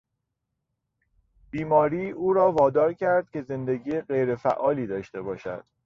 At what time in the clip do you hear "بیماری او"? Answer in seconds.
1.51-2.33